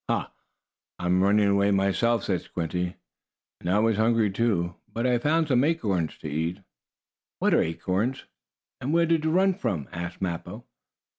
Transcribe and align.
"Ha! 0.09 0.31
I'm 0.97 1.21
running 1.21 1.47
away 1.47 1.69
myself," 1.69 2.23
said 2.23 2.41
Squinty, 2.41 2.95
"and 3.59 3.69
I 3.69 3.77
was 3.77 3.97
hungry 3.97 4.31
too, 4.31 4.73
but 4.91 5.05
I 5.05 5.19
found 5.19 5.47
some 5.49 5.63
acorns 5.63 6.17
to 6.21 6.27
eat." 6.27 6.57
"What 7.37 7.53
are 7.53 7.61
acorns, 7.61 8.23
and 8.79 8.93
where 8.93 9.05
did 9.05 9.25
you 9.25 9.29
run 9.29 9.53
from?" 9.53 9.87
asked 9.91 10.19
Mappo. 10.19 10.65